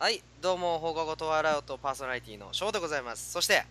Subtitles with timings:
[0.00, 3.32] はい、どうも、放課後トワイライトパーソナリティの翔でございます。
[3.32, 3.64] そして、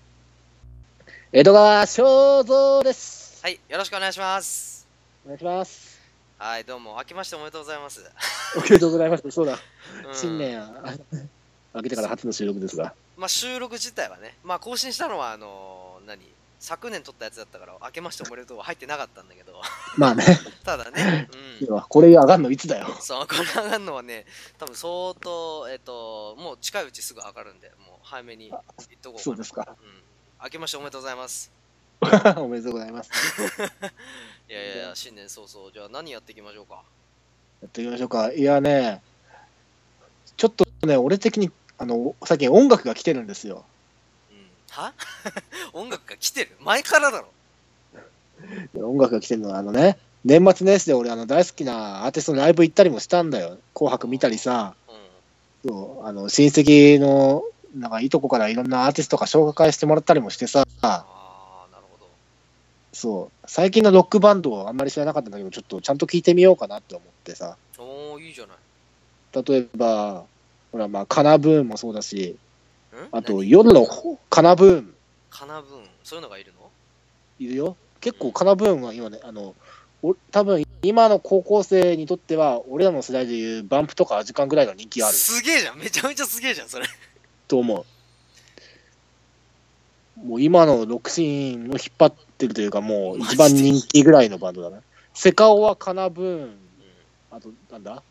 [1.31, 3.39] 江戸川正蔵です。
[3.41, 4.85] はい、よろしくお願いします。
[5.23, 6.01] お願いします。
[6.37, 8.11] はい、どうも、明けましておめでとうございます。
[8.57, 9.31] おめでとうございます。
[9.31, 9.59] そうだ、うん
[10.13, 10.93] 新年あ
[11.73, 12.93] 明けてから初の収録ですが。
[13.15, 16.19] まあ、収録自体はね、まあ、更新したのは、あのー何？
[16.59, 19.61] 昨年撮ったやつだったから、明けましておめでとうは入ってなかったんだけど、
[19.95, 20.25] まあね、
[20.65, 21.29] ただね、
[21.61, 21.67] うん。
[21.67, 22.87] 今これ上がるのいつだよ。
[22.99, 24.25] そう、これ上がるのはね、
[24.57, 28.61] 多分相当、えっ、と、もう近いうちすぐ上がるんで、もう早めに言っ
[29.01, 29.21] とこう。
[29.21, 29.67] そうですか。
[29.81, 30.01] うん。
[30.43, 31.51] 明けましておめでとうございます。
[32.37, 33.11] おめでとうございます。
[34.49, 36.83] いやいやいや、新年早々、じゃあ何やっていきましょうか。
[37.61, 38.31] やっていきましょうか。
[38.31, 39.01] いやね、
[40.37, 43.65] ちょっとね、俺的に、あの、最近音楽が来てるんですよ。
[44.77, 44.83] うん。
[44.83, 44.93] は？
[45.73, 47.27] 音楽が来てる前からだろ。
[48.75, 53.57] 音楽が来てるのは、あのね、年末年始で俺、あの、大好きなアーティストのライブ行ったりもしたんだよ。
[53.73, 54.75] 紅白見たりさ、
[55.63, 55.71] うん。
[55.71, 57.43] そうあの親戚の、
[57.75, 62.09] なんかいとこからいろんなアーティストとか紹介してもらったりもしてさ、ああ、なるほど。
[62.93, 69.43] そう、最近のロックバンドをあんまり知らなかったんだけど、ちょっとちゃんと聞いてみようかなって思ってさ、おおいいじゃない。
[69.43, 70.23] 例えば、
[70.71, 72.46] ほら、まあ、カナブーンもそうだし、ん
[73.11, 74.93] あと、何夜のほカナブーン
[75.29, 76.69] カナブーン、そういうのがいるの？
[77.39, 77.75] いるよ。
[77.99, 79.55] 結構カナブーンは今ね、あの、
[80.01, 85.79] お多分今の高校生にとっては、俺らの世代でいうバンプとかアジカンぐらいの人気あるすげえじゃん。
[85.79, 86.85] めちゃめちゃすげえじゃん、それ。
[87.47, 87.85] と思
[90.15, 90.25] う。
[90.25, 94.81] もう今のロックシーンを引っ張ってるというか、もう一番人気ぐらいのバンドだね。
[95.13, 96.57] セカオはカナブーン、うん。
[97.31, 98.01] あと、なんだ？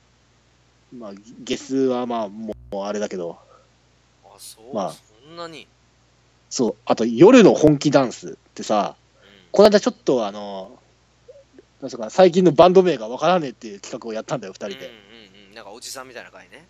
[0.96, 3.38] まあ、ゲスはまあ、もうあれだけど、
[4.36, 5.66] あ、そう、まあそんなに。
[6.50, 9.28] そう、あと、夜の本気ダンスってさ、うん。
[9.52, 10.78] この間ちょっとあの、
[11.80, 14.74] なんすか、最近のバンド名がわからねえっていう企画をやったんだよ、二人で。
[14.74, 14.86] うんう
[15.46, 15.54] んうん。
[15.54, 16.66] なんかおじさんみたいな回ね。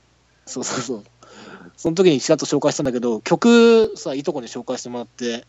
[0.46, 1.04] そうそうそう。
[1.76, 5.44] その時にちらっと紹介したんだけど、曲さ、いとこに紹介してもらって、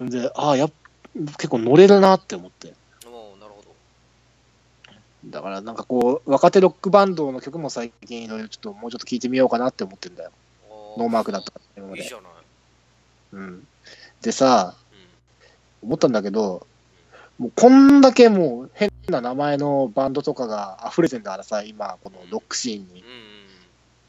[0.00, 0.72] うんで、ああ、やっ
[1.14, 2.72] 結構乗れるなって思って。
[3.06, 3.74] おおなるほど。
[5.26, 10.30] だからなんかこう、若手ロックバンドの曲も最近いろいろちょっともうちょっと聞いてみようかなって思ってんだよ。
[10.96, 12.14] おノーマークだった今までいいじ。
[12.14, 12.26] ゃない。
[13.32, 13.66] うん。
[14.22, 14.74] でさ、
[15.82, 16.66] う思ったんだけど、
[17.38, 23.04] もうこんだけもう変な名前のバンドとかが溢れてんだからさ、今、このロックシーンにん。。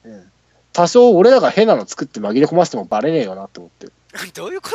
[0.06, 0.32] うんうんうん。
[0.74, 3.88] 多少俺らが変なの作って紛れ込ませてもバレねえよなって思って。
[3.88, 4.32] うん。
[4.34, 4.72] どういうこ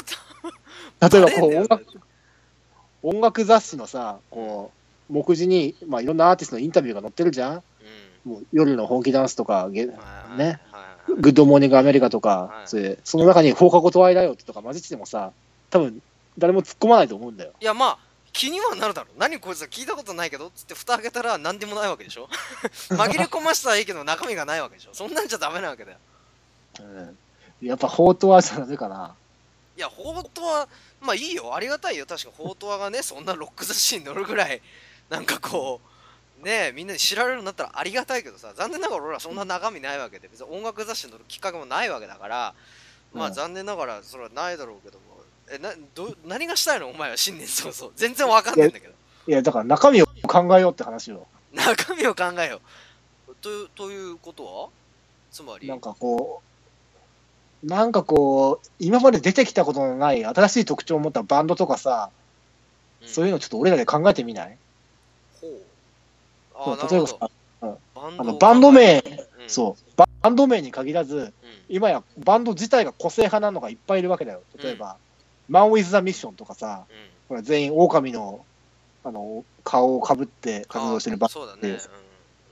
[1.01, 1.09] と？
[1.19, 1.87] 例えばこう音楽、
[3.03, 4.73] 音楽雑誌のさ、こ
[5.11, 7.63] う、目次に、まあ、いろんなアーティストのインタビューが載ってるじゃん
[8.27, 8.33] うん。
[8.33, 10.61] もう夜の本気ダンスとか、ゲはいはいね、
[11.17, 12.69] グッドモーニングアメリカとか、はい。
[12.69, 15.33] それその中に放課後トワイライオットとか混じっててもさ、
[15.71, 16.01] 多分
[16.39, 17.53] 誰も突っ込まないと思うんだよ。
[17.61, 17.99] いやまあ
[18.33, 19.09] 気にはなるだろ。
[19.19, 22.29] 何こいつは聞いたことないけどっつって蓋開けたら何でもないわけでしょ。
[22.91, 24.91] 紛れ込ましたらいいけど中身がないわけでしょ。
[24.93, 25.99] そんなんじゃダメなわけだよ。
[26.81, 27.19] うん、
[27.67, 29.15] やっぱ放トワじゃダメかな。
[29.77, 30.69] いや放トワ
[31.01, 31.55] まあいいよ。
[31.55, 32.07] ありがたいよ。
[32.07, 34.61] 確か放トワがねそんなロック雑誌に載るぐらい
[35.09, 35.98] なんかこう
[36.45, 42.55] ねえみんなに知られるようになったらありがたいけどさ残念ながら俺らそんな中身ないわけで別に音楽雑誌に載るきっかけもないわけだから
[43.13, 45.19] まあうん残念ながらそれはないだろうけども
[45.51, 46.89] えなど何がしたいの？
[46.89, 47.91] お前は新年早々。
[47.97, 48.93] 全然わかんないんだけど。
[49.27, 51.27] いや、だから中身を考えようって話よ。
[51.55, 52.61] 中身を考えよ
[53.29, 53.35] う。
[53.41, 54.69] というということは？
[55.31, 55.67] つまり？
[55.67, 56.43] なんかこ
[57.63, 62.11] う、なんかこう、今まで出てきたことのない新しい特徴を持ったバンドとかさ、
[63.07, 64.59] そういうののちょっと俺らで考えてみない？
[66.65, 67.31] そう例えば
[68.19, 69.03] あのをバンド名、うん。
[69.47, 71.33] そう、バンド名に限らず、うん。
[71.69, 74.43] 今やバンド自体が個性派なのがいっぱいいるわけだよ。
[74.63, 74.97] 例えば、
[75.49, 76.97] マン・ウィズ・ザ・ミッションとかさ、うん。
[77.29, 78.45] ほら全員狼の
[79.05, 81.79] あの顔をかぶって活動してるバンあそうだね、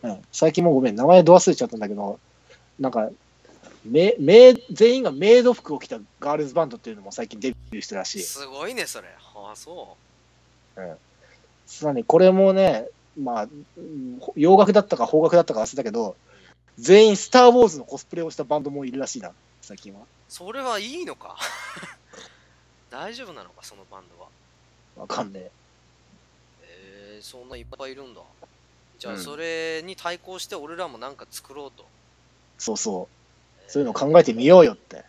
[0.03, 2.21] ド、うん、最近もうごめん、名前ど忘れちゃったんだけど、
[2.79, 3.11] なんか、
[3.85, 8.23] めめ全員がメイド服を着たガールズバンドっていうのも最近デビューしてるらしい。
[8.23, 9.09] すごいねそれ。
[9.09, 9.97] ああそ
[11.67, 12.87] さらにこれもね、
[13.19, 16.17] まあ、うん洋楽だったか邦楽だったか忘れたけど、
[16.79, 19.33] 全員スター・ウォーズのコスプレをしたバンドもいるらしいな、
[19.63, 20.01] 最近は。
[20.01, 21.37] うそれはいいのか？
[22.91, 24.29] 大丈夫なのかそのバンドは？
[24.97, 25.51] わかんね
[26.63, 28.21] えー、そんないっぱいいるんだ
[28.99, 31.87] じゃあうんそれに対抗して俺らもなんか作ろうと、え。
[32.59, 33.71] そうそう。
[33.71, 35.05] そういうのを考えてみようよって。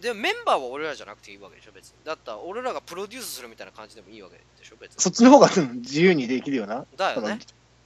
[0.00, 1.94] でメンバーは俺らじゃなくていいわけでしょ別に。
[2.04, 5.00] だったら俺らがプロデュースするみたいな感じでもいいわけでしょ別に。
[5.00, 6.86] そっちの方がうん自由にできるよな。
[6.96, 7.38] だよね。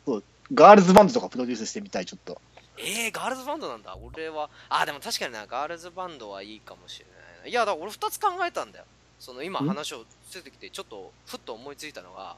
[0.05, 0.25] そう
[0.55, 2.41] ガールズバンドとかプロデュースしてみたい、ちょっと。
[2.79, 3.97] えー、ガールズバンドなんだ。
[3.97, 7.43] 俺はあでも確かになガールズバンドはいいかもしれない。
[7.43, 8.85] ないやだから俺2つ考えたんだよ。
[9.19, 12.37] その今ん話をついてきてちょっとふっと思いついたのが、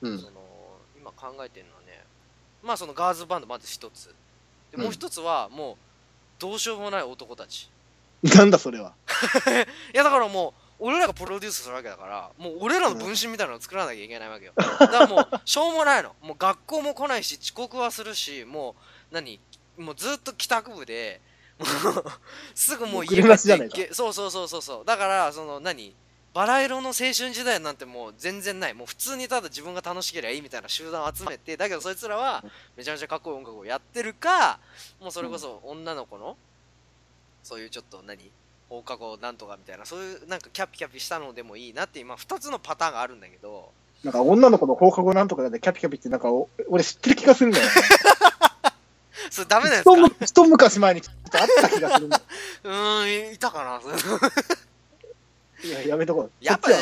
[0.00, 0.18] うん。
[0.18, 0.26] そ。
[0.26, 0.32] の
[0.96, 2.04] 今考えてるのはね
[2.62, 4.06] まあそのガールズバンドまず1つ。
[4.06, 4.82] でうん。
[4.84, 5.76] もう1つはもう
[6.38, 7.68] どうしようもない男たち
[8.36, 8.94] なんだそれは。
[9.94, 14.52] いやだからもう俺らがプロデュースするわけだからもう俺らの分身みたいなのを作らなきゃいけないわけよ。
[14.56, 16.14] だからもうしょうもないの。
[16.20, 18.74] もう学校も来ないし遅刻はするしも
[19.10, 19.40] う何
[19.78, 21.20] もうずっと帰宅部で
[21.58, 22.04] もう
[22.54, 24.84] すぐもう家帰ってけそうそうそうそうそう。
[24.84, 25.94] だからその何
[26.32, 28.74] バラ色の青春時代なんてもう全然ない。
[28.74, 32.44] もう普通にただ自分が楽しければいいみたいな集団を集めてだけどそいつらは
[32.76, 34.60] めちゃめちゃかっこいい音楽をやってるか
[35.00, 36.36] もうそれこそ女の子の
[37.42, 38.30] そういうちょっと何？
[38.68, 39.84] 放課後なんとかみたいな。
[39.84, 43.72] そういうなんかキャピキャピしたのでもいいなって今2つのパターンがあるんだけど。
[44.04, 47.70] なんか女の子の放課後なんとかでキャピキャピってなんかお俺知ってる気がするんだよね。
[49.30, 50.24] それダメなんですか。
[50.24, 52.22] 一昔前にちょっとあった気がするんだよ。
[52.64, 53.80] うーんいたかな。
[55.62, 56.30] いや、やめとこう。
[56.40, 56.76] やっぱね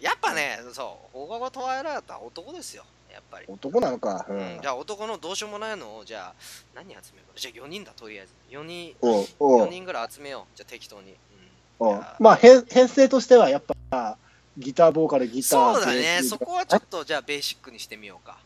[0.00, 2.84] やっぱねそう放課後トワイライトは男ですよ
[3.16, 4.26] やっぱり、男なのか。
[4.28, 4.58] ううん。
[4.58, 6.34] ん、じゃあ男のどうしようもないのをじゃあ
[6.74, 7.40] 何集めようか。
[7.40, 8.32] じゃあ4人だとりあえず。
[8.50, 10.56] 4人おうお4う人ぐらい集めよう。
[10.56, 11.14] じゃあ適当に、
[11.80, 14.18] うん、まあ編、編成としてはやっぱ、
[14.58, 15.74] ギター、ボーカル、ギター。
[15.74, 16.22] そうだね。
[16.22, 18.38] そこはちょっとじゃあベーシックにしてみようか。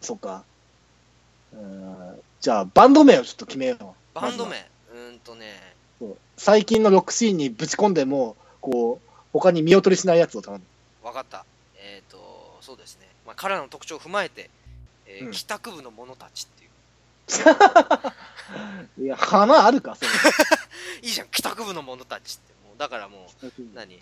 [0.00, 0.44] そっか。
[1.52, 2.20] うん。
[2.40, 3.84] じゃあ、バンド名をちょっと決めよう。
[4.14, 4.56] バンド名。
[4.92, 5.74] うーんとね。
[6.36, 10.64] 最近のロックシーンにぶち込んでも、こう、他に見劣りしないやつを頼む。
[11.02, 11.44] わかった。
[11.76, 14.50] えっ、ー、とそうですね、まあ、彼らの特徴を踏まえて、
[15.06, 15.30] えーうん。
[15.30, 16.70] 帰宅部の者たちっていう。
[19.04, 20.10] いや、花あるか、それ。
[21.02, 22.52] いいじゃん帰宅部の者たちって。
[22.66, 24.00] もうだからもう何？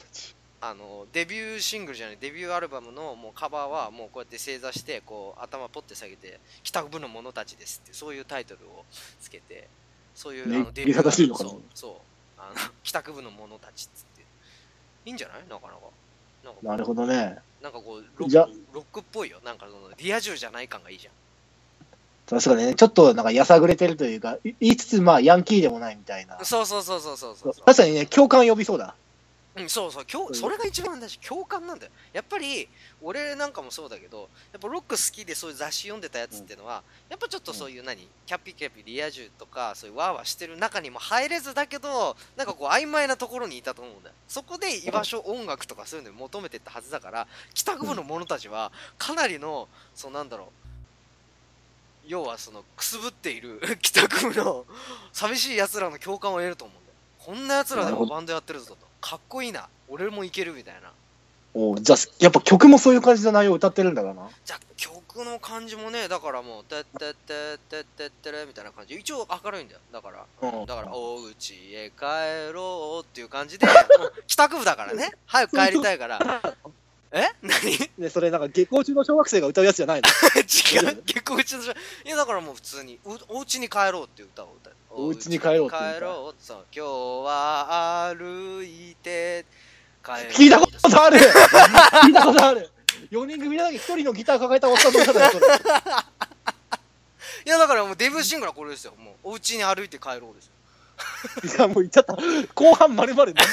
[0.60, 8.84] あのデビューシングルじゃないデビューアルバムのもうカバーはもうこうやって正座してこう頭ポッて下げて「帰宅部の者たちです」ってそういうタイトルを
[9.20, 9.68] つけて
[10.16, 11.50] そういう、ねあのデビュー正しいのかな。
[11.50, 14.22] そうそうあの帰宅部の者たちっつって
[15.04, 15.42] いいんじゃない？
[15.48, 15.78] なかなか
[16.44, 17.38] なんかなるほどね。
[17.62, 21.12] なんかこうロじゃックロックっぽいよなんかそのリア充じゃない感がいいじゃん
[22.28, 26.38] 確かにね、ちょっとなんかやさぐれてるというか、い言いつつ、まあ、ヤンキーでもないみたいな。
[26.44, 28.94] そうそうそうそうそうそう確かにね、共感呼びそうだ。
[29.64, 30.34] うん、そうそう共うん。
[30.34, 31.92] それが一番大事共感なんだよ。
[32.12, 32.68] やっぱり
[33.02, 44.14] 俺なんかもそうだけどやっぱロック好きでそういう雑誌読んでたやつっていうのは、やっぱちょっとそういう何、キャピキャピリア充とかそういうワーワーしてる中にも入れずだけどなんかこう曖昧なところにいたと思うんだよ。
[44.28, 50.48] そこで居場所音楽とかそういうのに求めてったはずだから帰宅部の者たちはかなりのそうなんだろう
[52.06, 54.64] 要はそのくすぶっている帰宅部の
[55.12, 56.96] 寂しい奴らの共感を得ると思うんだよ。
[57.18, 60.92] こんな奴らでもバンドやってるぞとかっこいいな俺もいけるみたいな
[61.54, 64.28] おうじゃあ、やっぱ曲もそういう感じの内容を歌ってるんだからな。
[64.44, 73.66] じゃあ曲の感じもねだからもう「てってってってってってれ」みたいな感じ一応明るいんだよだから、うんだから「お家へ帰ろう」っていう感じで
[74.26, 76.54] 帰宅部だからね早く帰りたいから
[77.10, 80.08] え何違で、それなんか下校中の小学生が歌うやつじゃないの
[80.92, 81.66] う結構うちのい
[82.04, 86.88] やだからもう普通に「うお家に帰ろう」っていう歌を歌うお家に帰ろうって帰ろうそう今日
[87.26, 89.44] は歩いて。
[90.02, 91.18] 帰ろう聞いたことある。
[91.18, 92.70] 聞いたことある
[93.10, 95.46] !4 人組なのに1人のギター抱えたおっさんの歌だよ、それ。
[97.46, 98.94] いやだからもうデビューシングルはこれですよ。
[98.98, 100.52] もうお家に歩いて帰ろうですよ。
[101.56, 102.16] いや、もう言っちゃった。
[102.54, 103.48] 後半丸々なんだよ。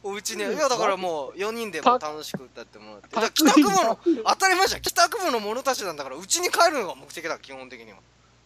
[0.02, 3.08] お家にいやだからもう4人でも楽しく歌ってもらって。
[3.16, 4.80] だ帰宅部の当たり前じゃん。
[4.82, 7.98] 帰宅部の者たちなんだからうちに帰るのが目的だ基本的には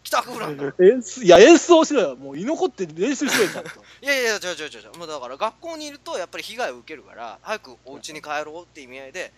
[0.05, 2.17] 帰宅部なんだい演奏いや、演奏しろよ。
[2.17, 3.71] もう居残って練習しろよ、ちゃんと。
[4.03, 4.99] やいや違う違う違う。
[4.99, 9.33] もうだから学校にいるとやっぱり被害を受けるから早くお家に帰ろうって意味合いで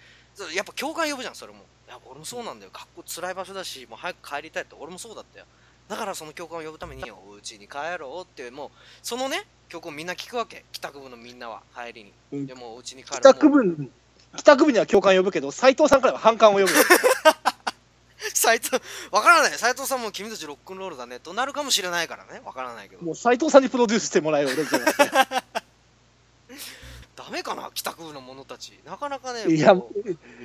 [0.54, 1.60] やっぱ共感呼ぶじゃんそれも。
[1.86, 2.72] いや俺もそうなんだよ。
[2.74, 5.46] 学校辛い場所だしもう早く帰りたいって俺もそうだったよ。
[5.88, 8.70] だからその共感を呼ぶためにお家に帰ろうってもう
[9.02, 10.64] そのね曲をみんな聞くわけ。
[10.72, 12.46] 帰宅部のみんなは帰りに、うん。
[12.46, 13.88] でもうお家に帰ろう帰宅部、
[14.36, 16.66] 帰宅部には共感呼ぶけど、斎藤さんからは反感を呼ぶ。
[18.46, 18.70] 斉藤
[19.10, 19.58] わからない。
[19.58, 21.18] 斉藤さんも君たちロックンロールだね。
[21.18, 22.40] となるかもしれないからね。
[22.44, 23.04] わからないけど。
[23.04, 25.04] もう斎藤さんにプロデュースしてもらえよ、俺じゃなくて
[27.16, 27.70] ダメかな？
[27.74, 28.78] 帰宅部の者たち。
[28.84, 29.74] なかなかねいや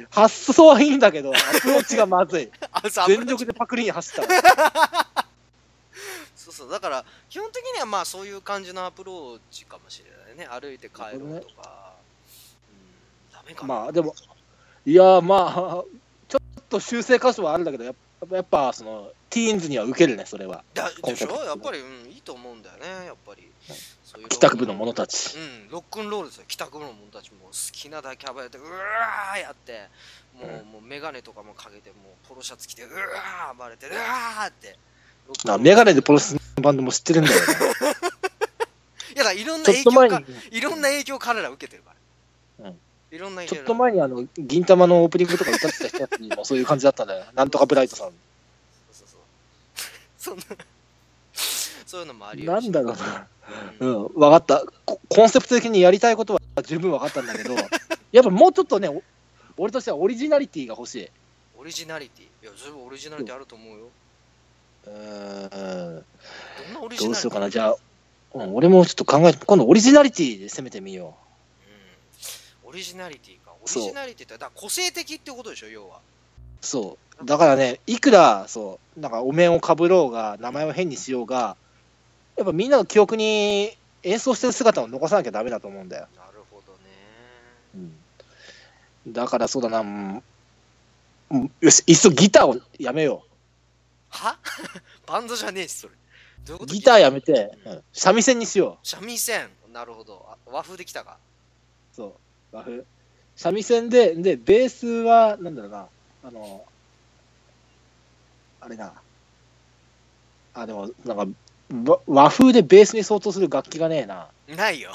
[0.10, 2.50] 発想はいいんだけど、アプローチがまずい。
[3.08, 4.41] 全力でパクリに走ったら。
[6.36, 6.72] そうそう。
[6.72, 10.60] だから基本的にはまあそういう感じのアプローチかもしれないね。
[10.60, 11.93] 歩いて帰ろうとか、
[12.72, 13.31] うん。
[13.31, 14.15] ダメかな、まあ、でも、
[14.86, 15.84] いや、まあ、
[16.71, 17.95] と修正箇所はあるんだけど、やっ
[18.29, 20.63] ぱ、やっぱその、ティーンズには受けるね、それは。
[20.73, 21.43] だでしょ？
[21.43, 23.47] やっぱり、うん、いいと思うんだよねやっぱり。
[24.03, 25.37] そういう帰宅部の者たち。
[25.37, 26.43] うん、ロックンロールですよ。
[26.47, 29.87] 帰宅部の者たちも好きなだけ暴れてうわーやって。
[30.33, 30.71] もう,、うん。
[30.73, 34.77] もうメガネとかもかけてもうポロシャツ着てうわー暴れてうわーって。
[35.27, 37.45] ロックンローあルメガネでポロスのバンドも知ってるんだよね。
[39.15, 41.93] いやだいろんな影響かいろんな影響彼ら受けてるか
[42.59, 42.79] ら、うん
[43.12, 47.25] いろんなちょっと前にあの、銀玉のオープニングとか歌ってた人たちもそういう感じだったんだよ。
[47.36, 48.08] なんとかブライトさん。
[48.08, 48.13] そう
[48.94, 49.08] そう
[50.18, 50.44] そうそんな
[51.86, 53.27] そういうのもありなんだろうな。
[53.82, 54.63] ううんん、分かった。
[54.86, 57.53] ココンセプト的にやりたいことは十分分かったんだけど、
[58.13, 59.03] やっぱもうちょっとね、お
[59.58, 61.10] 俺としてはオリジナリティが欲しい。
[61.58, 63.89] オリジナリティいや十分オリジナリティあると思うよ
[64.88, 67.06] うーん、どんなオリジナリティ？
[67.08, 67.50] どうしようかな。
[67.50, 67.75] じゃあ、
[68.36, 71.30] うん、俺もちょっと考えて、今度オリジナリティで攻めてみようん
[72.71, 73.51] オリジナリティか。
[73.61, 75.97] オリジナリティってだ個性的ってことでしょ要は。
[75.97, 76.65] う。
[76.65, 77.25] そう。
[77.25, 81.57] だからね、いくら、そう、なんかお面をかぶろうが、名前を変にしようが、
[82.37, 86.07] やっぱみんなの記憶に演奏してる姿を残さなきゃダメだと思うんだよ。
[86.15, 86.79] なるほどね。
[89.05, 90.23] うん、だからそうだな、うん。
[91.31, 93.25] うんよし、いっそギターをやめよ
[94.09, 94.37] は？
[95.05, 95.93] バンドじゃねえしそれ。
[96.45, 96.65] どういうう。
[96.65, 96.73] こと？
[96.73, 97.83] ギターやめて、うん。
[97.93, 99.49] 三味線にしよ三味線。
[99.71, 100.25] なるほど。
[100.29, 101.17] あ和風できたか。
[101.93, 101.95] う。
[101.95, 102.13] そう、
[102.51, 102.84] 和風。
[103.36, 105.88] 三味線で、で、ベースは、なんだろうな、
[106.25, 106.65] あの、
[108.60, 108.93] あれな、
[110.53, 114.27] あ、でも、なんか、わ和風でベースに相当する楽器がねえな。
[114.55, 114.91] ないよ。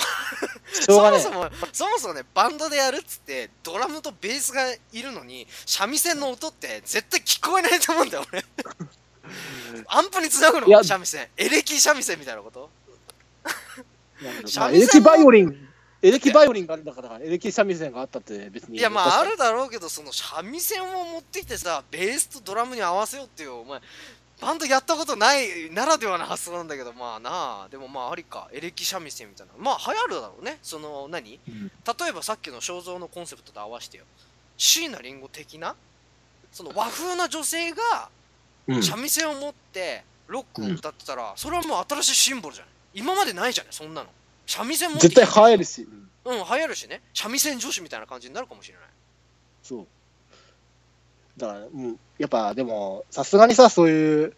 [0.70, 1.00] そ。
[1.00, 8.44] もそもそもそもねバンドでやるっつってドラムとベースがいるのに三味線の音って絶対聞こえないと思うんだよ俺。
[9.88, 10.84] アンプにつなぐの？
[10.84, 11.26] 三味線。
[11.38, 12.68] エレキ三味線みたいなこと？
[14.70, 15.65] エレキバイオリン、
[16.06, 18.78] エレキバイオリンがあるんだから、エレキ三味線があったって別に。
[18.78, 23.80] いやまああるだろうけどその三味線を持ってきてさベースとドラムに合わせようっていうお前
[24.40, 27.30] バンドやったことないならではの発想なんだけどまあな
[27.64, 27.68] あ。
[27.70, 28.48] でもまあありか。
[28.52, 29.52] エレキ三味線みたいな。
[29.58, 30.58] まあ流行るだろうね。
[30.62, 31.40] その何？
[31.48, 31.68] うん。
[31.68, 34.04] 例えばさっきの肖像のコンセプトと合わせてよ。
[34.56, 35.74] 椎名林檎的な
[36.52, 38.10] その和風な女性が
[38.68, 38.82] うん。
[38.82, 42.74] 三味線を持ってロックを歌ってたら、それはもう新しいシンボルじゃない。
[42.94, 44.08] 今までないじゃないそんなの
[44.46, 45.82] 三味線持って絶対映えるし。
[45.82, 47.02] うんうん流行るしね。
[47.14, 48.82] 三味線女子みたいな感じになるかもしれない。
[49.62, 49.86] そう。
[51.36, 54.34] だから、うん、やっぱでも、さすがにさ、そういう、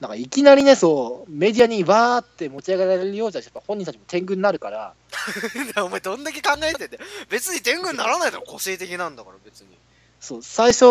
[0.00, 4.94] なんかいきなりね、そう、メディアにわーって持ち上げられるようじゃ、やっぱ本人たちも天狗になるから、
[5.84, 7.04] お前どんだけ考えてんだよ。
[7.28, 9.78] 別に天狗にならないだろ個性的なんだから別に。
[10.20, 10.84] そう、最初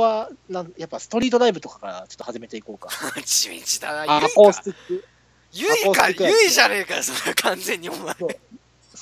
[0.00, 2.88] は、なんやっぱストリートライブとかからちょっと始めていこうか。
[3.24, 4.16] 地道だな。
[4.16, 4.34] アゆいか。
[4.34, 5.04] コースティック。
[5.52, 8.14] ゆいかゆいじゃねえかよそれは完全にお前。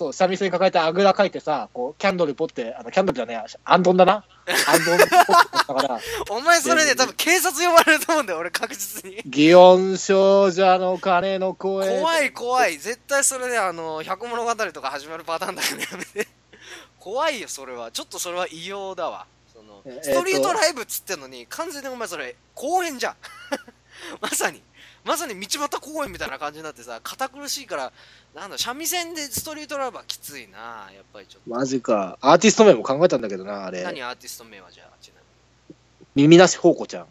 [0.00, 4.24] そう、三味線抱えてあぐらかいてさ、こう、キャンドルポって、あの、キャンドルじゃねえや、アンドンだな。
[4.66, 9.18] アンドンポってだから、 お前それで多分警察呼ばれると思うんだよ俺確実に。
[9.24, 11.98] 祇園少女の鐘の声。
[12.00, 12.78] 怖い怖い。
[12.78, 16.28] 絶対それであの百物語とか始まるパターンだからやめて。
[16.98, 17.90] 怖いよそれは。
[17.90, 19.26] ちょっとそれは異様だわ。
[19.52, 23.16] そのえストリートライブっつってんのに完全にお前それ公園じゃん。
[24.22, 24.62] まさに
[25.10, 27.92] まさに道端公園みたいな感じになってさ堅苦しいから
[28.32, 31.50] なんだ三味線でストリートライブはきついなやっぱりちょっと。
[31.50, 32.16] マジか。
[32.20, 33.82] アーティスト名も考えたんだけどな、あれ。
[33.82, 35.14] 何アーティスト名はじゃあちな
[35.68, 36.22] みに。
[36.28, 37.06] 耳なしほうこちゃん。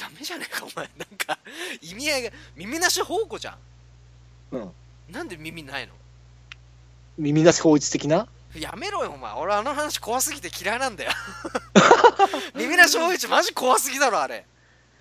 [0.00, 0.90] ダメじゃねえかお前。
[0.98, 1.38] なんか
[1.80, 3.58] 意味合いが耳なし宝庫じゃん。
[4.50, 4.72] うん。
[5.10, 5.94] なんで耳ないの？
[7.18, 8.26] 耳なし法一的な？
[8.56, 9.32] やめろよお前。
[9.34, 11.12] 俺あの話怖すぎて嫌いなんだよ。
[12.56, 14.44] 耳なし大一マジ怖すぎだろあれ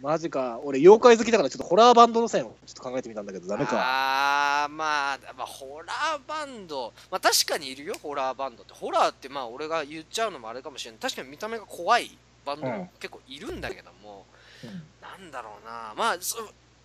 [0.04, 0.60] マジか。
[0.66, 3.72] 俺、妖怪好きだから、ちょっとホラーバンドの線をちょっと考えてみたんだけど、ダメか。
[3.80, 6.92] あーまあ、まあ、ホラーバンド。
[7.10, 8.74] まあ確かにいるよホラーバンドって。
[8.74, 12.74] ホラーってまあ俺が言っちゃうのもあれかもしれない確かに見た目が怖いバンドうん。
[12.80, 14.26] も結構いるんだけども、
[14.66, 14.84] うん。
[15.02, 15.94] なんだろうな。
[15.96, 16.38] まあそ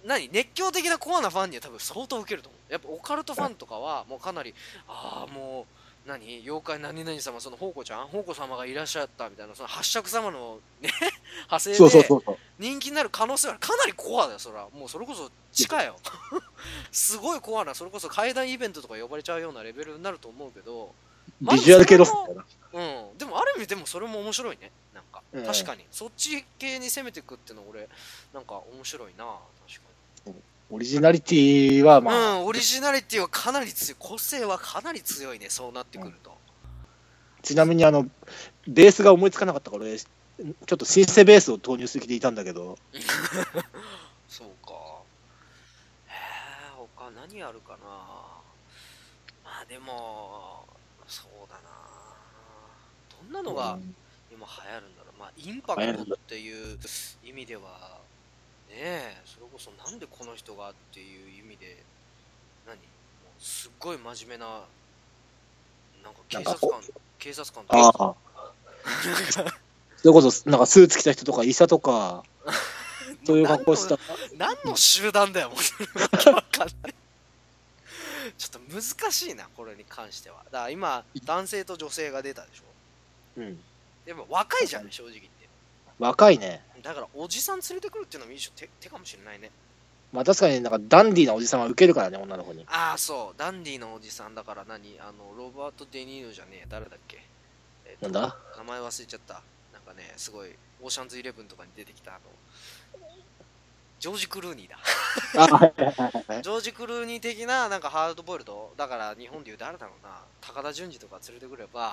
[0.05, 0.29] 何？
[0.31, 2.73] 熱狂的なコアなファンには多分相当受けると思う。
[2.73, 4.55] やっぱオカルトファンとかはもうかなり
[4.87, 5.78] ああもう
[6.09, 6.43] 何？
[6.43, 8.07] 妖怪何々様その宝庫ちゃん？
[8.07, 10.91] 宝庫様がいらっしゃったみたいなその八尺様のね？
[11.49, 12.09] 派生で。
[12.59, 14.69] 人気になる可能性はかなりコアだよそれは。
[14.71, 15.97] もうそれこそ地下よ。
[16.91, 20.93] すごいコアなそれこそ怪談イベントとか呼ばれちゃうようなレベルになると思うけど
[21.41, 22.45] まビジュアル系ロスな。
[22.73, 23.19] うん。
[23.19, 24.73] でもある意味でもそれも面白いね。
[24.95, 25.47] なんか、うん。
[25.47, 25.85] 確かに。
[25.93, 27.89] そっち系に攻めていくっての俺
[28.33, 29.25] なんか面白いな
[29.69, 29.89] 確か
[30.71, 36.37] オリジナリティは、に、まあ、うんオリジナリティはかなり強い個性はかなり強いねそうなってくると、
[37.43, 38.07] ちなみにあの、
[38.67, 40.15] ベースが思いつかなかったから、俺ちょ
[40.75, 42.79] っとシンセベースを投入する気でいたんだけど、
[44.29, 44.75] そうか。
[46.07, 46.15] へえ
[46.77, 47.79] 他何あるかな。
[49.43, 50.67] まあでも
[51.09, 51.71] そうだな。
[53.23, 53.95] どんなのがうん。
[54.31, 55.19] 今流行るんだろう。
[55.19, 56.79] まあインパクトっていう
[57.25, 58.08] 意味ではね
[58.71, 61.77] えそれこそなんでこの人がっていう意味で
[62.67, 62.77] 何？
[62.77, 62.83] も
[63.39, 64.65] うすっごい真面目な
[66.03, 66.81] なんか警察官
[67.19, 68.53] 警察官とあかあ、
[69.99, 72.25] それこそ、なんかスーツ着た人とか医者とか、
[73.27, 73.99] そういう格好した。
[74.37, 75.53] 何の集団だよ。
[78.39, 80.45] ちょっと難しいな、これに関しては。
[80.45, 82.63] だから今、男性と女性が出たでしょ。
[83.39, 83.61] うん。
[84.07, 85.29] でも若いじゃん、正直。
[85.99, 86.63] 若いね。
[86.83, 88.53] だから、おじさん連れてくるっていうのもいいしょ。
[88.55, 89.51] 手手かもしれないね。
[90.11, 92.65] まあ確かになんかダンディーなおじさんは受けるからね、女の子に。
[92.67, 93.39] ああそう。
[93.39, 94.99] ダンディのおじさんだから何？
[95.01, 96.67] あのロバート・デ・ニーロじゃねえ？
[96.67, 97.23] 誰だっけ、
[97.85, 98.37] えっとなんだ？
[98.57, 99.43] 名前忘れちゃった。
[99.75, 100.51] なんかねすごい
[100.81, 102.21] オーシャンズイレブンとかに出てきたあの
[104.01, 104.79] ジョージ・クルーニーだ。
[106.41, 108.73] ジョージ・クルーニー的ななんかハードボイルド？
[108.79, 110.23] だから日本でいう誰だろうな。
[110.41, 111.93] 高田純次とか連れてくれば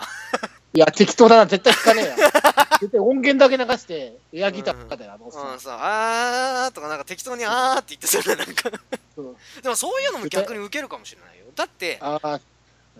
[0.76, 2.16] いや、適当だな、絶対聞かねえや。
[2.82, 5.60] 絶対音源だけ流して、エアギターとかだよ、あのうん。
[5.60, 8.70] さあーとかなんか適当にあーって言ってそれなんか。
[9.64, 11.46] でもそういうのも逆にウケるかもしれないよ。
[11.56, 12.42] だってああ、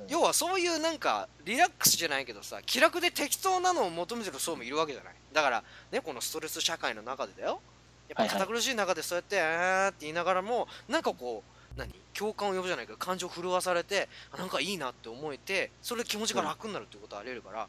[0.08, 5.14] 要はそういうなんかリラックスじゃないけどさ気楽で適当なのを求めてる層もいるわけじゃない。
[5.34, 7.60] だからねこのストレス社会の中でだよ。
[8.08, 11.94] やっぱ堅苦しい中でそうやって「あー」って言いながらもなんかこう何？
[12.18, 17.68] 共感を呼ぶじゃないけど感情を震わされてあなんかいいなって思えてそれで気持ちが楽になるっていうことはあり得るから、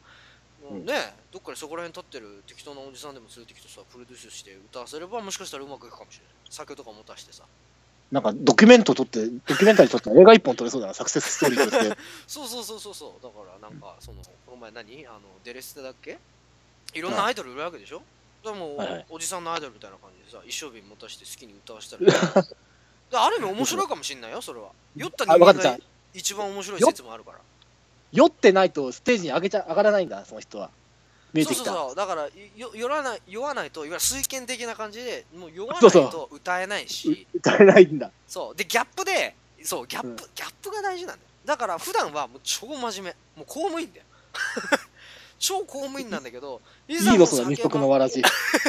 [0.69, 6.33] もうねどっかでそこら辺立ってる適当なおじさんでも連れてきてさプロデュースして歌わせればもしかしたらうまくいくかもしれない。
[6.49, 7.43] 酒とか持たしてさ。
[8.09, 11.97] なんかドキュメント撮って、ドキュメンタリー撮って映画一本撮れそうだな、サクセスストーリーとして。
[12.25, 13.21] そうそうそうそうそう。
[13.21, 15.05] だからなんかそのこの前何？
[15.07, 16.17] あのデレステだっけ？
[16.93, 18.01] いろんなアイドルいるわけでしょ？
[18.45, 19.05] でも、はいはい。
[19.09, 22.47] おじさんのアイドルみたいな感じでさ一生瓶持たして好きに歌わせたらで
[23.13, 24.69] ある意味面白いかもしんないよそれは。
[24.95, 25.77] 酔った人間が
[26.13, 27.37] 一番面白い説もあるから。
[28.11, 30.69] 酔ってないとステージに上げちゃ上がらないんだ、その人は。
[31.33, 31.79] 見えそうそうてきた。
[31.79, 31.95] そう。
[31.95, 37.27] だからよ酔わない酔わないといわゆる水拳的な感じでもう酔わないそうそうと歌えないし。
[37.33, 38.11] 歌えないんだ。
[38.27, 38.55] そう。
[38.55, 40.15] でギャップでそうギャップ、うん。
[40.15, 41.27] ギャップが大事なんだよ。
[41.45, 43.39] だから普段はもう超真面目。
[43.39, 44.05] もう公務員だよ。
[45.39, 48.23] 超公務員なんだけどいいいの、もうその二酒足のわらじ。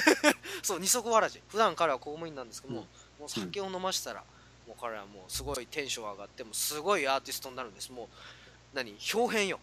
[0.62, 1.40] そう二足わらじ。
[1.48, 2.86] 普段彼は公務員なんですけども、うん
[3.18, 4.22] もう酒を飲ましたら、
[4.66, 7.90] もう彼はもうすごいテンション上がってもうすごいアーティストになるんです。
[7.90, 8.06] もう
[8.76, 9.58] 何表変よ。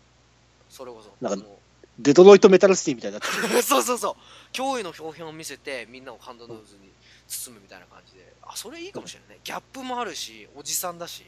[0.70, 1.12] それこそ。
[1.24, 1.60] なんかも
[2.00, 4.16] デトロイトメタルシティみたいになって そうそうそう。
[4.54, 6.92] 驚異の表現を見せてみんなをハンドノーズに
[7.28, 8.34] 包むみたいな感じで。
[8.42, 9.40] あそれいいかもしれないね。
[9.44, 11.26] ギャップもあるしおじさんだし。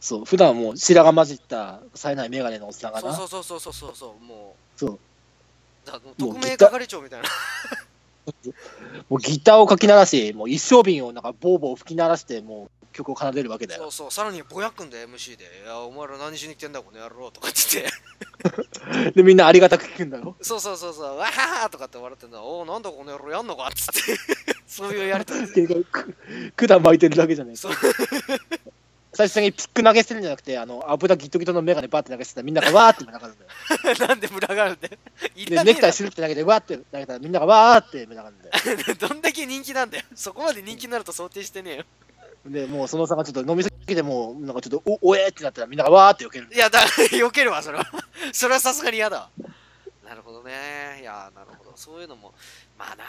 [0.00, 3.14] そう、普段はもう白髪混じった冴えない眼鏡のおっさんがな。
[3.14, 4.24] そうそうそうそうそうそう。
[4.24, 4.78] もう。
[4.78, 4.98] そう。
[5.84, 7.28] だもうもう特命係長みたいな
[9.08, 13.82] もうギターをかき鳴らし、もう一生瓶をなんかボーボー吹き鳴らして、もう曲を奏でるわけだよ。
[13.84, 14.10] そうそう。
[14.10, 19.12] さらにぼやくんで MC で「いやお前ら何しに来てんだこの野郎」とかって言って。
[19.14, 20.36] で、みんなありがたく聞くんだろ？
[20.42, 23.68] そうそうそうそう、わははとかって笑ってんだ、おお、なんだこの野郎やんのか？
[23.68, 24.18] っつって、
[24.66, 25.40] そういうやりとり。
[25.52, 25.66] で。
[25.66, 26.14] 結局
[26.56, 27.72] く管巻いてるだけじゃないそう
[29.14, 34.08] 最初にピック投げしてるんじゃなくて、あの油ギトギトの眼鏡バーって投げてたらみんながわーって投げるんだよ。
[34.08, 34.96] なんで群がるんだよ。
[35.36, 38.96] いで、らねネクタイシュルって投げて、わーって投げたらみんながわーって群がるんだよ。
[38.98, 40.04] どんだけ人気なんだよ。
[40.14, 41.84] そこまで人気になると想定してねえよ。
[42.46, 46.58] で、もうその差がちょっと飲みすぎて、もうなんかちょっとお、おえーってなったらみんながわーって避けるんだよ。
[46.58, 47.86] いや、だ 避けるわ、それは。
[48.32, 49.30] それはさすがに嫌だわ。
[50.04, 51.00] なるほどね。
[51.02, 51.72] いや、なるほど。
[51.76, 52.32] そういうのも、
[52.78, 53.04] まあな。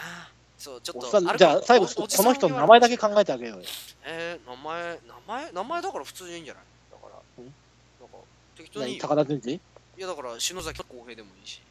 [0.64, 1.38] そう、ちょっと。
[1.38, 3.64] じゃあ最後、この人の名前だけ考えてあげようよ。
[4.06, 6.64] えー、名前、名前、名前だから普通でいいんじゃない？
[6.90, 8.18] だから、んなんか、
[8.56, 9.56] 適当に高田純次？
[9.56, 9.60] い
[9.98, 11.62] や、だから、篠崎浩平でもいいし。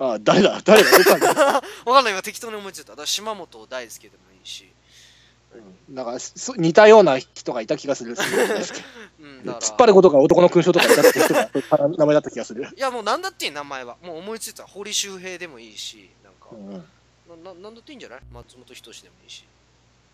[0.00, 0.60] ああ、誰だ？
[0.64, 0.90] 誰だ？
[0.90, 1.62] わかんない わ
[1.94, 2.90] かんない、今適当に思いついた。
[2.90, 4.64] だから島本大輔でもいいし。
[4.64, 8.10] うんなんかそ似たような人がいた気がする。
[9.20, 9.40] うん。
[9.52, 11.48] 突っ張ることが男の勲章とかいたって人が
[11.96, 12.68] 名前だった気がする。
[12.76, 16.84] いやもうなんだって名前はもう思いついた堀周平でもいいしなんか、うん
[17.28, 18.20] なななんだっていいんじゃない？
[18.32, 19.44] 松本人志でもいいし。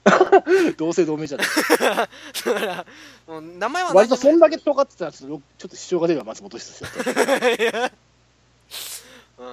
[0.77, 1.47] 同姓同名じゃない。
[1.47, 2.87] だから
[3.27, 6.85] もう名前は割とそんだけと尖ってたらちょっと支障が出るわ、松本人志
[9.39, 9.47] うん。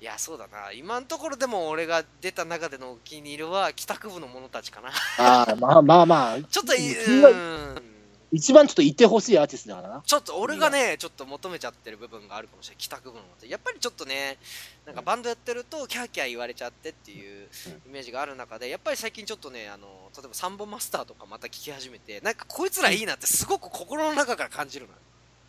[0.00, 0.72] いやそうだな。
[0.72, 4.90] 今のところでも俺が出た中でのお気に入りは帰宅部の者たちかな。
[5.18, 7.89] ああ、まあまあまあ、ちょっというんうん
[8.32, 10.02] 一番ちょっといてほしいアーティストだからな。
[10.06, 14.38] ちょっと俺がね、ちょっと求めちゃってる部分があるかもしれない、帰宅部のやっぱりちょっとね、
[14.86, 17.48] なんかバンドやってると、キャーキャー言われちゃってっていう
[17.86, 24.98] イメージがある中で、やっぱり最近ちょっとね、あの例えばサンボマスターとかまた聞き始めて、なんかこいつらいいなってすごく心の中から感じるのよ。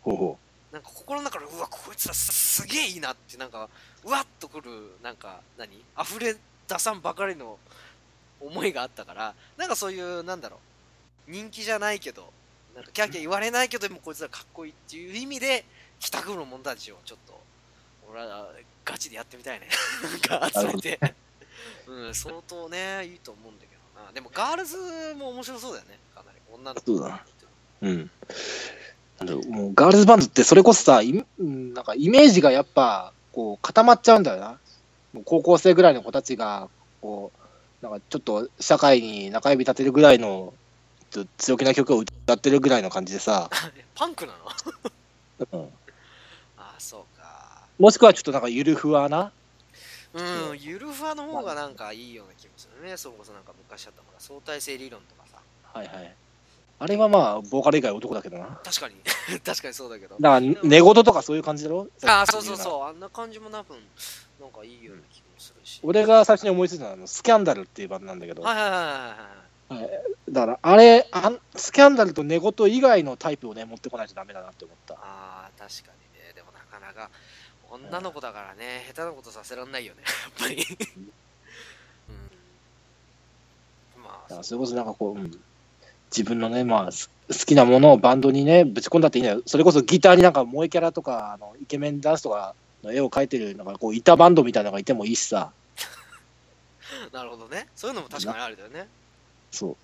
[0.02, 0.38] ほうほ
[0.72, 3.68] なんか心の中から、うわ、こいつらすすげえいいなって、なんか、
[4.04, 4.70] うわっとくる、
[5.02, 5.84] なんか、何？
[6.00, 6.34] 溢れ
[6.66, 7.58] 出さんばかりの
[8.40, 10.58] 思いがあったから、なんかそういう、なんだろ
[11.28, 12.32] う、人気じゃないけど、
[12.74, 15.64] なんかキャーキャー言われないけど、でもこいつらかっこいいっていう意味で、
[16.00, 17.40] 帰宅部の者たちをちょっと、
[18.10, 18.48] 俺は
[18.84, 19.68] ガチでやってみたいね。
[20.30, 20.98] なんか集めて。
[21.86, 24.12] うん、相当ね、いいと思うんだけどな。
[24.12, 26.38] でも、ガールズも面白そうだよね、かなり。
[26.52, 27.24] 女の子そうだな
[27.82, 27.88] う。
[27.88, 28.10] うん。
[29.50, 31.00] もうガールズバンドってそれこそさ、
[31.38, 34.58] なんかイメージがやっぱこう固まっちゃうんだよな。
[35.12, 36.68] もう高校生ぐらいの子たちが、
[37.00, 37.30] こ
[37.82, 40.54] う、なんかちょっと社会に中指立てるぐらいの
[41.12, 43.50] と強気な曲を歌ってるぐらいの感じでさ、
[43.94, 45.58] パンクなの？
[45.60, 45.68] うん。
[46.58, 47.66] ああ、そうか。
[47.78, 49.32] もしくはちょっとなんかゆるふわな、
[50.14, 52.96] うん、ゆるふわの方がなんかいいような気もするね。
[52.96, 55.38] それこそなんか昔あったほら相対性理論とかさ、
[55.72, 56.14] はいはい。
[56.78, 58.60] あれはまあ、ボーカル以外男だけどな。
[58.64, 58.96] 確かに。
[59.44, 60.16] 確かにそうだけど。
[60.18, 61.86] だから、寝言とかそういう感じだろ？
[62.04, 62.84] ああそうそうそう。
[62.84, 63.78] あんな感じも多分
[64.40, 69.16] なんかいいような気もするし、俺が最初に思いついたのはスキャンダルっていうバンドなんだけど、はいはいはいはいはい
[70.30, 74.94] だから、あれあん、スキャンダルと寝言以外のタイプをね、持ってこないとダメだなって思った。
[74.94, 74.98] あ
[75.48, 76.32] あ確かにね。
[76.34, 77.10] でもなかなか
[77.70, 80.64] 女の子だからね下手なことさせらんないよねやっぱり。
[83.96, 84.02] うん。
[84.02, 85.40] まあそれこそなんかこう、うん。
[86.12, 89.42] 自分のね、まあ、す好きなものをバンドにね、ぶち込んだっていいんだよ。
[89.46, 92.54] それこそギターになんか萌えキャラとか、あのイケメンダンスとか
[92.84, 95.50] の絵を描いてる、なんかこう、板バンドみたいなのがいてもいいしさ。
[97.12, 97.68] なるほどね。
[97.74, 98.88] そういうのも確かにあるよね
[99.52, 99.76] そう。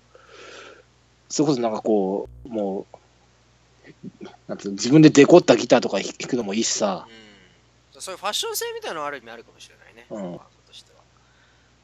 [1.29, 7.07] それこそなんかこう、もう、なんつうの自分でデコったギターとか弾くのもいいしさ。
[7.93, 8.01] うん。
[8.01, 10.21] そういうファッション性みたいなのはある意味あるかもしれないね、うん。
[10.21, 10.99] バンドとしては。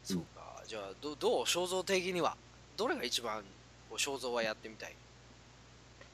[0.04, 0.63] そうか。
[0.67, 2.36] じゃあどどう肖像的には
[2.78, 3.41] どれが一番
[3.89, 4.95] こう肖像はやってみたい？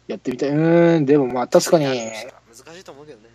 [0.08, 0.50] やってみたい。
[0.50, 1.86] うーん、でもまあ確かに。
[1.86, 3.30] 難しいと思うけどね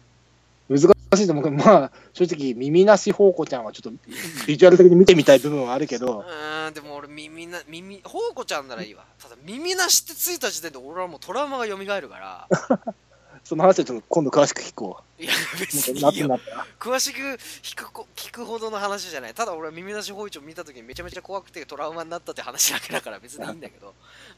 [1.10, 3.98] 難しいと思うけど、まあ正直耳なしほうこちゃんはちょっと
[4.46, 9.04] ビジュアル的に見てみたい部分はあるけうど、ーんでも俺耳な耳ほうこちゃんならいいわ。
[9.22, 12.48] ただ耳なしってついた時点で俺はもうトラウマが蘇るから
[13.46, 15.60] その話はちょっと今度詳しく聞こいやう。
[15.60, 16.40] 別にいいよ。
[16.80, 17.18] 詳しく
[17.62, 19.34] 聞くこ聞くほどの話じゃない。
[19.34, 23.94] ただ俺は耳なしほいちょ見た時にめちゃめちゃ怖くてトラウマになったって話だけだから別にいいんだけど。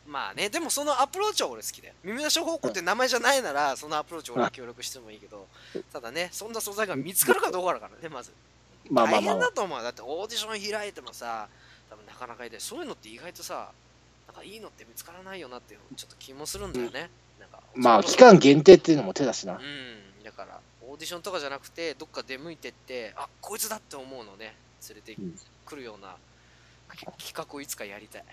[0.07, 1.94] まあねでもそのアプローチは俺好きだよ。
[2.05, 5.47] 耳なしほうこって名前じゃないならそのアプローチ俺は協力してもいいけど。
[5.90, 8.31] ただねそんな素材が見つかるかどうかだからねまず。
[8.90, 9.33] 大まあまあまあ。
[9.33, 9.83] 変だと思う。
[9.83, 11.49] だってオーディション開いてもさ
[11.88, 13.71] 多分なかなかいないそういうのって意外とさ
[14.27, 17.12] なんかいいのって見つからないよなっていうちょっと気もするんだよね、なんか
[17.79, 19.55] まあ期間限定っていうのも手だしな。
[19.55, 24.55] うん、だからオーディションとかじゃなくてどっか出向いてってあこいつだって思うのね。
[24.88, 25.38] 連れてうん。
[25.64, 26.17] くるような
[26.95, 28.25] き企画をいつかやりたい。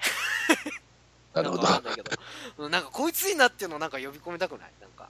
[1.33, 1.63] なるほど。
[1.63, 2.81] なんなん。
[2.81, 4.71] かこいついいなっていうのをなんか呼び込みたくない？
[4.79, 5.09] なんか。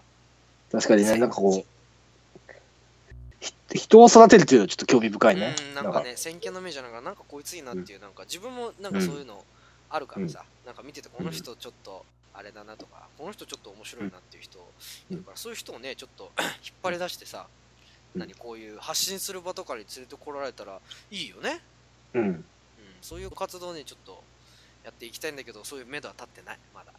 [0.71, 2.53] 確かにね、なんかこう、
[3.39, 5.55] ひ人を育てるっていうのはちょっと興味深いね。
[5.69, 9.43] うん、なんかね先見の目じゃなくなんかこいついいなっていう、なんか自分もなんかそういうの
[9.91, 12.03] あるからさ、なんか見ててこの人ちょっと
[12.37, 14.59] あれだなとか、この人ちょっと面白いなっていう人
[15.09, 16.31] いるから、そういう人をねちょっと
[16.63, 17.47] 引っ張り出してさ、
[18.13, 18.19] うん。
[18.19, 20.79] 何こういう発信する場とかに連れてこられたら
[21.11, 21.61] いいよね、
[22.13, 22.21] うん。
[22.21, 22.45] うん、
[23.01, 24.23] そういう活動をねちょっと
[24.83, 26.59] やっていきたいんだけどそういう目処は立ってない。
[26.73, 26.93] まだ。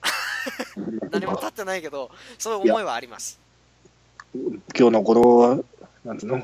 [1.10, 3.38] 何も立ってないけどそういう思いはあります。
[4.34, 5.64] 今日のこの、
[6.04, 6.40] なんつうの、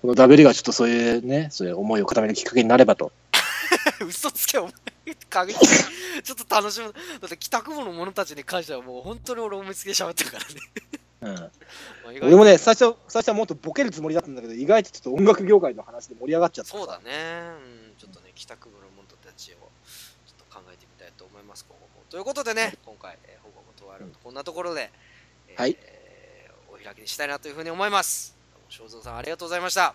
[0.00, 3.12] このダベリがちょっとそういうね、そういう思いを固めるきっかけになればと。
[4.06, 4.72] 嘘つけお前
[5.28, 5.66] 過激に
[6.22, 6.92] ちょっと楽しむ。
[7.20, 10.50] だって帰宅部の者たちに関してはもう本当に俺思いつきで喋ってるからね。
[11.20, 11.50] うん、 ま
[12.08, 12.26] あ意外と。
[12.26, 16.70] 俺もね、最初、最初はもっとボケるつもりだったんだけど、意外とちょっと音楽業界の話で盛り上がっちゃった。
[16.70, 16.98] そうだ。
[17.00, 17.40] ね、
[17.90, 22.04] うん、ちょっとね帰宅部の者たちをちょっと考えてみたいと思います今後も。
[22.10, 24.90] ということでね今回、えー、保護も問われるこんなところで、
[25.48, 25.76] えーはい。
[26.68, 28.36] お開きにしたいなというふうに思います。
[28.68, 29.94] 正蔵さんありがとうございました。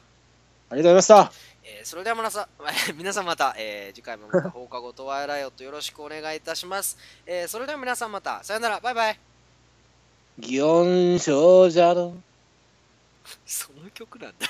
[0.70, 1.53] ありがとうございました。
[1.64, 2.48] えーそれでは皆さん
[2.98, 9.20] 皆さんまた、えー次回もまた放課後トワイライオットよろしくお願いいたします、えーそれでは皆さんまたさよならバイバイ。
[10.40, 10.64] 祇
[11.14, 12.16] 園少女の
[13.46, 14.48] その曲なんだ